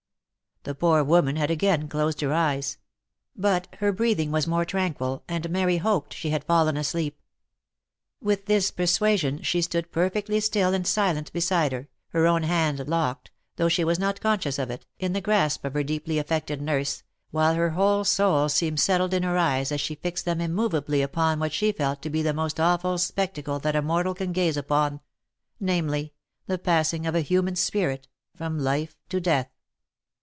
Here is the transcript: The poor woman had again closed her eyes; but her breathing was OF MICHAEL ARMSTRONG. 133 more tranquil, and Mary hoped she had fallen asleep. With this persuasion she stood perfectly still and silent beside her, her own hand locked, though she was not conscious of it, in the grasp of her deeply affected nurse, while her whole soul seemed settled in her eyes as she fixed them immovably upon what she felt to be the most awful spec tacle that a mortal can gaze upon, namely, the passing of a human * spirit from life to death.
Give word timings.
The 0.63 0.75
poor 0.75 1.03
woman 1.03 1.37
had 1.37 1.49
again 1.49 1.87
closed 1.87 2.21
her 2.21 2.31
eyes; 2.31 2.77
but 3.35 3.67
her 3.79 3.91
breathing 3.91 4.29
was 4.29 4.45
OF 4.45 4.51
MICHAEL 4.51 4.57
ARMSTRONG. 4.59 4.93
133 4.93 5.01
more 5.01 5.17
tranquil, 5.17 5.23
and 5.27 5.49
Mary 5.49 5.77
hoped 5.77 6.13
she 6.13 6.29
had 6.29 6.43
fallen 6.43 6.77
asleep. 6.77 7.19
With 8.21 8.45
this 8.45 8.69
persuasion 8.69 9.41
she 9.41 9.63
stood 9.63 9.91
perfectly 9.91 10.39
still 10.39 10.75
and 10.75 10.85
silent 10.85 11.33
beside 11.33 11.71
her, 11.71 11.89
her 12.09 12.27
own 12.27 12.43
hand 12.43 12.87
locked, 12.87 13.31
though 13.55 13.69
she 13.69 13.83
was 13.83 13.97
not 13.97 14.21
conscious 14.21 14.59
of 14.59 14.69
it, 14.69 14.85
in 14.99 15.13
the 15.13 15.19
grasp 15.19 15.65
of 15.65 15.73
her 15.73 15.81
deeply 15.81 16.19
affected 16.19 16.61
nurse, 16.61 17.01
while 17.31 17.55
her 17.55 17.71
whole 17.71 18.03
soul 18.03 18.47
seemed 18.47 18.79
settled 18.79 19.15
in 19.15 19.23
her 19.23 19.39
eyes 19.39 19.71
as 19.71 19.81
she 19.81 19.95
fixed 19.95 20.25
them 20.25 20.39
immovably 20.39 21.01
upon 21.01 21.39
what 21.39 21.53
she 21.53 21.71
felt 21.71 22.03
to 22.03 22.09
be 22.11 22.21
the 22.21 22.35
most 22.35 22.59
awful 22.59 22.99
spec 22.99 23.33
tacle 23.33 23.59
that 23.59 23.75
a 23.75 23.81
mortal 23.81 24.13
can 24.13 24.31
gaze 24.31 24.57
upon, 24.57 24.99
namely, 25.59 26.13
the 26.45 26.59
passing 26.59 27.07
of 27.07 27.15
a 27.15 27.21
human 27.21 27.55
* 27.55 27.55
spirit 27.55 28.07
from 28.37 28.59
life 28.59 28.95
to 29.09 29.19
death. 29.19 29.49